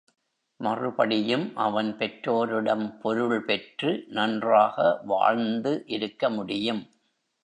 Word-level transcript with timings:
மறுபடியும் 0.59 1.51
அவன் 1.55 1.97
பெற்றோரிடம் 1.97 2.99
பொருள் 2.99 3.43
பெற்று 3.45 4.05
நன்றாக 4.07 5.01
வாழ்ந்து 5.05 5.83
இருக்க 5.85 6.29
முடியும். 6.29 6.81